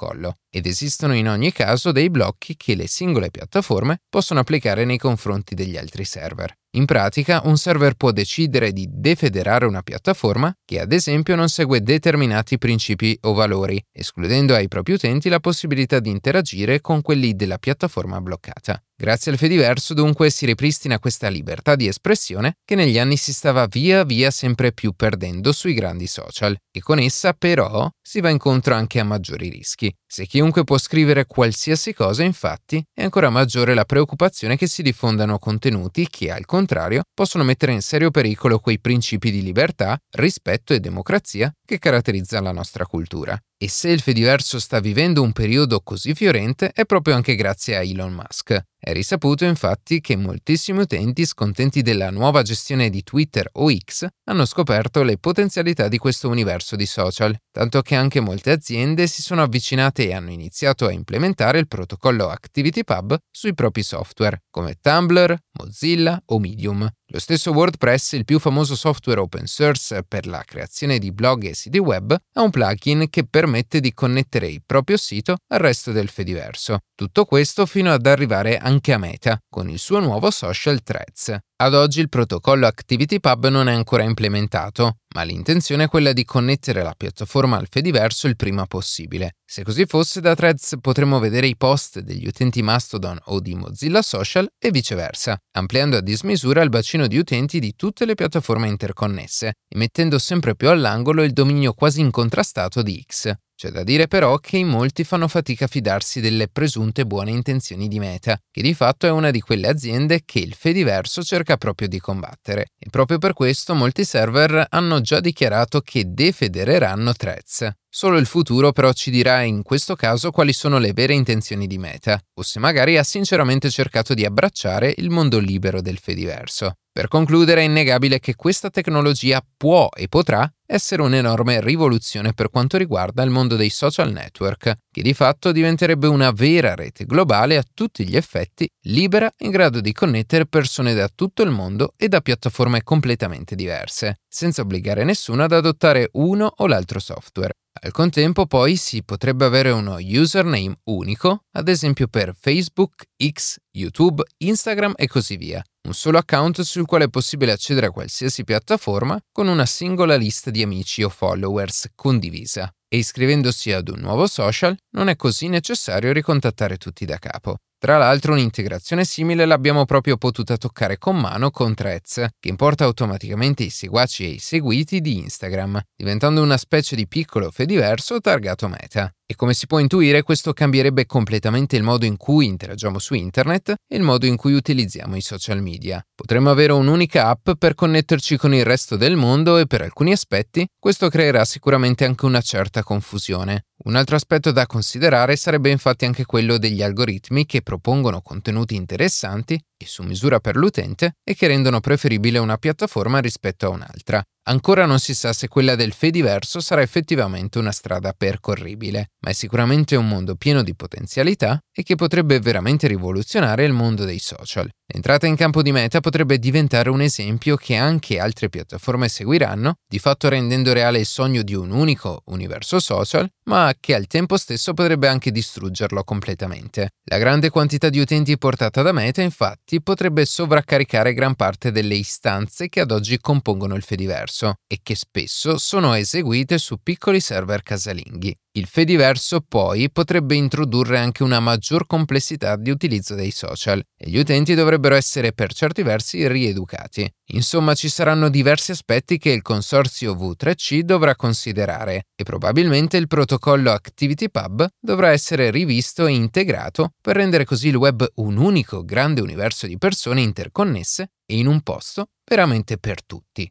Ed 0.48 0.66
esistono 0.66 1.14
in 1.14 1.28
ogni 1.28 1.52
caso 1.52 1.92
dei 1.92 2.10
blocchi 2.10 2.56
che 2.56 2.74
le 2.74 2.86
singole 2.86 3.30
piattaforme 3.30 3.98
possono 4.08 4.40
applicare 4.40 4.84
nei 4.84 4.98
confronti 4.98 5.54
degli 5.54 5.76
altri 5.76 6.04
server. 6.04 6.54
In 6.72 6.84
pratica, 6.84 7.40
un 7.44 7.56
server 7.56 7.94
può 7.94 8.10
decidere 8.10 8.72
di 8.72 8.86
defederare 8.90 9.64
una 9.64 9.80
piattaforma 9.80 10.54
che 10.66 10.80
ad 10.80 10.92
esempio 10.92 11.34
non 11.34 11.48
segue 11.48 11.80
determinati 11.80 12.58
principi 12.58 13.16
o 13.22 13.32
valori, 13.32 13.82
escludendo 13.90 14.54
ai 14.54 14.68
propri 14.68 14.92
utenti 14.92 15.30
la 15.30 15.40
possibilità 15.40 15.98
di 15.98 16.10
interagire 16.10 16.82
con 16.82 17.00
quelli 17.00 17.34
della 17.34 17.56
piattaforma 17.56 18.20
bloccata. 18.20 18.82
Grazie 19.00 19.30
al 19.30 19.38
Fediverso 19.38 19.94
dunque 19.94 20.28
si 20.28 20.44
ripristina 20.44 20.98
questa 20.98 21.28
libertà 21.28 21.74
di 21.76 21.86
espressione 21.86 22.56
che 22.64 22.74
negli 22.74 22.98
anni 22.98 23.16
si 23.16 23.32
stava 23.32 23.66
via 23.66 24.04
via 24.04 24.30
sempre 24.32 24.72
più 24.72 24.92
perdendo 24.92 25.52
sui 25.52 25.72
grandi 25.72 26.08
social 26.08 26.56
e 26.70 26.80
con 26.80 26.98
essa 26.98 27.32
però 27.32 27.88
si 28.02 28.20
va 28.20 28.28
incontro 28.28 28.74
anche 28.74 28.98
a 28.98 29.04
maggiori 29.04 29.48
rischi. 29.48 29.94
Se 30.10 30.24
chiunque 30.24 30.64
può 30.64 30.78
scrivere 30.78 31.26
qualsiasi 31.26 31.92
cosa 31.92 32.22
infatti 32.22 32.82
è 32.94 33.02
ancora 33.02 33.28
maggiore 33.28 33.74
la 33.74 33.84
preoccupazione 33.84 34.56
che 34.56 34.66
si 34.66 34.80
diffondano 34.80 35.38
contenuti 35.38 36.08
che 36.08 36.30
al 36.30 36.46
contrario 36.46 37.02
possono 37.12 37.44
mettere 37.44 37.72
in 37.72 37.82
serio 37.82 38.10
pericolo 38.10 38.58
quei 38.58 38.80
principi 38.80 39.30
di 39.30 39.42
libertà, 39.42 39.98
rispetto 40.12 40.72
e 40.72 40.80
democrazia 40.80 41.52
che 41.62 41.78
caratterizzano 41.78 42.44
la 42.44 42.52
nostra 42.52 42.86
cultura. 42.86 43.38
E 43.60 43.68
se 43.68 43.90
il 43.90 44.00
Fediverso 44.00 44.60
sta 44.60 44.78
vivendo 44.78 45.20
un 45.20 45.32
periodo 45.32 45.80
così 45.80 46.14
fiorente 46.14 46.70
è 46.70 46.84
proprio 46.84 47.16
anche 47.16 47.34
grazie 47.34 47.76
a 47.76 47.82
Elon 47.82 48.12
Musk. 48.12 48.56
È 48.80 48.92
risaputo 48.92 49.44
infatti 49.44 50.00
che 50.00 50.14
moltissimi 50.14 50.82
utenti 50.82 51.26
scontenti 51.26 51.82
della 51.82 52.10
nuova 52.10 52.42
gestione 52.42 52.88
di 52.88 53.02
Twitter 53.02 53.48
o 53.54 53.68
X 53.76 54.06
hanno 54.26 54.44
scoperto 54.44 55.02
le 55.02 55.18
potenzialità 55.18 55.88
di 55.88 55.98
questo 55.98 56.28
universo 56.28 56.76
di 56.76 56.86
social, 56.86 57.36
tanto 57.50 57.82
che 57.82 57.96
anche 57.96 58.20
molte 58.20 58.52
aziende 58.52 59.08
si 59.08 59.22
sono 59.22 59.42
avvicinate 59.42 60.06
e 60.06 60.14
hanno 60.14 60.30
iniziato 60.30 60.86
a 60.86 60.92
implementare 60.92 61.58
il 61.58 61.66
protocollo 61.66 62.28
ActivityPub 62.28 63.16
sui 63.28 63.54
propri 63.54 63.82
software, 63.82 64.44
come 64.50 64.76
Tumblr, 64.80 65.36
Mozilla 65.58 66.22
o 66.26 66.38
Medium. 66.38 66.88
Lo 67.10 67.20
stesso 67.20 67.52
WordPress, 67.52 68.12
il 68.12 68.26
più 68.26 68.38
famoso 68.38 68.76
software 68.76 69.18
open 69.18 69.46
source 69.46 70.04
per 70.06 70.26
la 70.26 70.42
creazione 70.44 70.98
di 70.98 71.10
blog 71.10 71.44
e 71.44 71.54
siti 71.54 71.78
web, 71.78 72.14
ha 72.34 72.42
un 72.42 72.50
plugin 72.50 73.08
che 73.08 73.24
permette 73.26 73.80
di 73.80 73.94
connettere 73.94 74.48
il 74.48 74.62
proprio 74.64 74.98
sito 74.98 75.36
al 75.46 75.58
resto 75.58 75.90
del 75.90 76.10
Fediverso. 76.10 76.80
Tutto 76.94 77.24
questo 77.24 77.64
fino 77.64 77.90
ad 77.90 78.04
arrivare 78.04 78.58
anche 78.58 78.92
a 78.92 78.98
Meta, 78.98 79.38
con 79.48 79.70
il 79.70 79.78
suo 79.78 80.00
nuovo 80.00 80.30
social 80.30 80.82
Threads. 80.82 81.34
Ad 81.60 81.74
oggi 81.74 81.98
il 81.98 82.08
protocollo 82.08 82.68
ActivityPub 82.68 83.48
non 83.48 83.68
è 83.68 83.72
ancora 83.72 84.04
implementato, 84.04 84.98
ma 85.16 85.24
l'intenzione 85.24 85.84
è 85.84 85.88
quella 85.88 86.12
di 86.12 86.24
connettere 86.24 86.84
la 86.84 86.94
piattaforma 86.96 87.56
al 87.56 87.66
Fediverso 87.68 88.28
il 88.28 88.36
prima 88.36 88.66
possibile. 88.66 89.38
Se 89.44 89.64
così 89.64 89.84
fosse, 89.84 90.20
da 90.20 90.36
Threads 90.36 90.76
potremmo 90.80 91.18
vedere 91.18 91.48
i 91.48 91.56
post 91.56 91.98
degli 91.98 92.28
utenti 92.28 92.62
Mastodon 92.62 93.18
o 93.24 93.40
di 93.40 93.56
Mozilla 93.56 94.02
Social 94.02 94.46
e 94.56 94.70
viceversa, 94.70 95.36
ampliando 95.56 95.96
a 95.96 96.00
dismisura 96.00 96.62
il 96.62 96.68
bacino 96.68 97.08
di 97.08 97.18
utenti 97.18 97.58
di 97.58 97.74
tutte 97.74 98.04
le 98.04 98.14
piattaforme 98.14 98.68
interconnesse 98.68 99.54
e 99.66 99.76
mettendo 99.76 100.20
sempre 100.20 100.54
più 100.54 100.68
all'angolo 100.68 101.24
il 101.24 101.32
dominio 101.32 101.72
quasi 101.72 101.98
incontrastato 101.98 102.82
di 102.82 103.04
X. 103.04 103.34
C'è 103.60 103.70
da 103.70 103.82
dire 103.82 104.06
però 104.06 104.36
che 104.36 104.56
in 104.56 104.68
molti 104.68 105.02
fanno 105.02 105.26
fatica 105.26 105.64
a 105.64 105.66
fidarsi 105.66 106.20
delle 106.20 106.46
presunte 106.46 107.04
buone 107.04 107.32
intenzioni 107.32 107.88
di 107.88 107.98
Meta, 107.98 108.38
che 108.52 108.62
di 108.62 108.72
fatto 108.72 109.08
è 109.08 109.10
una 109.10 109.32
di 109.32 109.40
quelle 109.40 109.66
aziende 109.66 110.22
che 110.24 110.38
il 110.38 110.54
Fediverso 110.54 111.24
cerca 111.24 111.56
proprio 111.56 111.88
di 111.88 111.98
combattere. 111.98 112.68
E 112.78 112.88
proprio 112.88 113.18
per 113.18 113.32
questo 113.32 113.74
molti 113.74 114.04
server 114.04 114.64
hanno 114.70 115.00
già 115.00 115.18
dichiarato 115.18 115.80
che 115.80 116.04
defedereranno 116.06 117.12
Threads. 117.12 117.68
Solo 117.88 118.18
il 118.18 118.26
futuro 118.26 118.70
però 118.70 118.92
ci 118.92 119.10
dirà 119.10 119.42
in 119.42 119.62
questo 119.64 119.96
caso 119.96 120.30
quali 120.30 120.52
sono 120.52 120.78
le 120.78 120.92
vere 120.92 121.14
intenzioni 121.14 121.66
di 121.66 121.78
Meta, 121.78 122.16
o 122.34 122.42
se 122.42 122.60
magari 122.60 122.96
ha 122.96 123.02
sinceramente 123.02 123.70
cercato 123.70 124.14
di 124.14 124.24
abbracciare 124.24 124.94
il 124.98 125.10
mondo 125.10 125.40
libero 125.40 125.80
del 125.80 125.98
Fediverso. 125.98 126.74
Per 126.98 127.06
concludere 127.06 127.60
è 127.60 127.64
innegabile 127.64 128.18
che 128.18 128.34
questa 128.34 128.70
tecnologia 128.70 129.40
può 129.56 129.88
e 129.96 130.08
potrà 130.08 130.52
essere 130.66 131.02
un'enorme 131.02 131.60
rivoluzione 131.60 132.32
per 132.32 132.50
quanto 132.50 132.76
riguarda 132.76 133.22
il 133.22 133.30
mondo 133.30 133.54
dei 133.54 133.70
social 133.70 134.10
network, 134.10 134.74
che 134.90 135.02
di 135.02 135.14
fatto 135.14 135.52
diventerebbe 135.52 136.08
una 136.08 136.32
vera 136.32 136.74
rete 136.74 137.04
globale 137.04 137.56
a 137.56 137.62
tutti 137.72 138.04
gli 138.04 138.16
effetti, 138.16 138.68
libera 138.86 139.32
in 139.42 139.52
grado 139.52 139.80
di 139.80 139.92
connettere 139.92 140.46
persone 140.46 140.92
da 140.92 141.08
tutto 141.14 141.44
il 141.44 141.50
mondo 141.50 141.92
e 141.96 142.08
da 142.08 142.20
piattaforme 142.20 142.82
completamente 142.82 143.54
diverse, 143.54 144.18
senza 144.26 144.62
obbligare 144.62 145.04
nessuno 145.04 145.44
ad 145.44 145.52
adottare 145.52 146.08
uno 146.14 146.52
o 146.52 146.66
l'altro 146.66 146.98
software. 146.98 147.52
Al 147.80 147.92
contempo 147.92 148.46
poi 148.46 148.74
si 148.74 149.04
potrebbe 149.04 149.44
avere 149.44 149.70
uno 149.70 149.98
username 150.00 150.74
unico, 150.86 151.44
ad 151.52 151.68
esempio 151.68 152.08
per 152.08 152.34
Facebook, 152.36 153.04
X, 153.16 153.58
YouTube, 153.70 154.24
Instagram 154.38 154.94
e 154.96 155.06
così 155.06 155.36
via. 155.36 155.62
Un 155.88 155.94
solo 155.94 156.18
account 156.18 156.60
sul 156.60 156.84
quale 156.84 157.04
è 157.04 157.08
possibile 157.08 157.50
accedere 157.50 157.86
a 157.86 157.90
qualsiasi 157.90 158.44
piattaforma 158.44 159.18
con 159.32 159.48
una 159.48 159.64
singola 159.64 160.16
lista 160.16 160.50
di 160.50 160.60
amici 160.60 161.02
o 161.02 161.08
followers 161.08 161.86
condivisa. 161.94 162.70
E 162.86 162.98
iscrivendosi 162.98 163.72
ad 163.72 163.88
un 163.88 164.00
nuovo 164.00 164.26
social 164.26 164.76
non 164.90 165.08
è 165.08 165.16
così 165.16 165.48
necessario 165.48 166.12
ricontattare 166.12 166.76
tutti 166.76 167.06
da 167.06 167.16
capo. 167.16 167.60
Tra 167.78 167.96
l'altro 167.96 168.34
un'integrazione 168.34 169.06
simile 169.06 169.46
l'abbiamo 169.46 169.86
proprio 169.86 170.18
potuta 170.18 170.58
toccare 170.58 170.98
con 170.98 171.16
mano 171.16 171.50
con 171.50 171.74
Threads, 171.74 172.26
che 172.38 172.50
importa 172.50 172.84
automaticamente 172.84 173.62
i 173.62 173.70
seguaci 173.70 174.24
e 174.24 174.28
i 174.32 174.38
seguiti 174.38 175.00
di 175.00 175.16
Instagram, 175.16 175.80
diventando 175.96 176.42
una 176.42 176.58
specie 176.58 176.96
di 176.96 177.08
piccolo 177.08 177.50
Fediverso 177.50 178.20
targato 178.20 178.68
Meta. 178.68 179.10
E 179.30 179.34
come 179.34 179.52
si 179.52 179.66
può 179.66 179.78
intuire, 179.78 180.22
questo 180.22 180.54
cambierebbe 180.54 181.04
completamente 181.04 181.76
il 181.76 181.82
modo 181.82 182.06
in 182.06 182.16
cui 182.16 182.46
interagiamo 182.46 182.98
su 182.98 183.12
internet 183.12 183.74
e 183.86 183.96
il 183.96 184.02
modo 184.02 184.24
in 184.24 184.36
cui 184.36 184.54
utilizziamo 184.54 185.16
i 185.16 185.20
social 185.20 185.60
media. 185.60 186.02
Potremmo 186.14 186.48
avere 186.48 186.72
un'unica 186.72 187.28
app 187.28 187.50
per 187.58 187.74
connetterci 187.74 188.38
con 188.38 188.54
il 188.54 188.64
resto 188.64 188.96
del 188.96 189.16
mondo 189.16 189.58
e 189.58 189.66
per 189.66 189.82
alcuni 189.82 190.12
aspetti 190.12 190.66
questo 190.80 191.10
creerà 191.10 191.44
sicuramente 191.44 192.06
anche 192.06 192.24
una 192.24 192.40
certa 192.40 192.82
confusione. 192.82 193.66
Un 193.84 193.96
altro 193.96 194.16
aspetto 194.16 194.50
da 194.50 194.64
considerare 194.64 195.36
sarebbe 195.36 195.68
infatti 195.68 196.06
anche 196.06 196.24
quello 196.24 196.56
degli 196.56 196.82
algoritmi 196.82 197.44
che 197.44 197.60
propongono 197.60 198.22
contenuti 198.22 198.76
interessanti 198.76 199.62
e 199.76 199.86
su 199.86 200.02
misura 200.04 200.40
per 200.40 200.56
l'utente 200.56 201.16
e 201.22 201.34
che 201.34 201.48
rendono 201.48 201.80
preferibile 201.80 202.38
una 202.38 202.56
piattaforma 202.56 203.18
rispetto 203.18 203.66
a 203.66 203.68
un'altra. 203.68 204.24
Ancora 204.48 204.86
non 204.86 204.98
si 204.98 205.12
sa 205.12 205.34
se 205.34 205.46
quella 205.46 205.74
del 205.74 205.92
Fediverso 205.92 206.60
sarà 206.60 206.80
effettivamente 206.80 207.58
una 207.58 207.70
strada 207.70 208.14
percorribile, 208.14 209.10
ma 209.20 209.30
è 209.30 209.32
sicuramente 209.34 209.94
un 209.94 210.08
mondo 210.08 210.36
pieno 210.36 210.62
di 210.62 210.74
potenzialità 210.74 211.58
e 211.70 211.82
che 211.82 211.96
potrebbe 211.96 212.40
veramente 212.40 212.86
rivoluzionare 212.86 213.64
il 213.64 213.74
mondo 213.74 214.06
dei 214.06 214.18
social. 214.18 214.66
L'entrata 214.90 215.26
in 215.26 215.36
campo 215.36 215.60
di 215.60 215.70
Meta 215.70 216.00
potrebbe 216.00 216.38
diventare 216.38 216.88
un 216.88 217.02
esempio 217.02 217.56
che 217.56 217.76
anche 217.76 218.18
altre 218.18 218.48
piattaforme 218.48 219.10
seguiranno, 219.10 219.74
di 219.86 219.98
fatto 219.98 220.30
rendendo 220.30 220.72
reale 220.72 221.00
il 221.00 221.04
sogno 221.04 221.42
di 221.42 221.52
un 221.54 221.70
unico 221.72 222.22
universo 222.28 222.80
social, 222.80 223.30
ma 223.44 223.74
che 223.78 223.94
al 223.94 224.06
tempo 224.06 224.38
stesso 224.38 224.72
potrebbe 224.72 225.06
anche 225.06 225.30
distruggerlo 225.30 226.02
completamente. 226.04 226.92
La 227.04 227.18
grande 227.18 227.50
quantità 227.50 227.90
di 227.90 228.00
utenti 228.00 228.38
portata 228.38 228.80
da 228.80 228.92
Meta, 228.92 229.20
infatti, 229.20 229.82
potrebbe 229.82 230.24
sovraccaricare 230.24 231.12
gran 231.12 231.34
parte 231.34 231.70
delle 231.70 231.94
istanze 231.94 232.70
che 232.70 232.80
ad 232.80 232.90
oggi 232.90 233.18
compongono 233.18 233.74
il 233.74 233.82
Fediverso 233.82 234.54
e 234.66 234.78
che 234.82 234.94
spesso 234.94 235.58
sono 235.58 235.92
eseguite 235.92 236.56
su 236.56 236.78
piccoli 236.82 237.20
server 237.20 237.62
casalinghi. 237.62 238.34
Il 238.52 238.66
Fediverso 238.66 239.40
poi 239.46 239.90
potrebbe 239.90 240.34
introdurre 240.34 240.98
anche 240.98 241.22
una 241.22 241.38
maggior 241.38 241.86
complessità 241.86 242.56
di 242.56 242.70
utilizzo 242.70 243.14
dei 243.14 243.30
social 243.30 243.80
e 243.96 244.08
gli 244.08 244.18
utenti 244.18 244.54
dovrebbero 244.54 244.94
essere 244.94 245.32
per 245.32 245.52
certi 245.52 245.82
versi 245.82 246.26
rieducati. 246.26 247.08
Insomma, 247.32 247.74
ci 247.74 247.88
saranno 247.88 248.30
diversi 248.30 248.70
aspetti 248.70 249.18
che 249.18 249.30
il 249.30 249.42
consorzio 249.42 250.14
V3C 250.14 250.80
dovrà 250.80 251.14
considerare 251.14 252.06
e 252.16 252.24
probabilmente 252.24 252.96
il 252.96 253.06
protocollo 253.06 253.70
ActivityPub 253.70 254.66
dovrà 254.80 255.10
essere 255.10 255.50
rivisto 255.50 256.06
e 256.06 256.14
integrato 256.14 256.94
per 257.00 257.16
rendere 257.16 257.44
così 257.44 257.68
il 257.68 257.76
web 257.76 258.04
un 258.16 258.38
unico 258.38 258.82
grande 258.82 259.20
universo 259.20 259.66
di 259.66 259.76
persone 259.76 260.22
interconnesse 260.22 261.10
e 261.26 261.36
in 261.36 261.46
un 261.46 261.60
posto 261.60 262.08
veramente 262.24 262.78
per 262.78 263.04
tutti. 263.04 263.50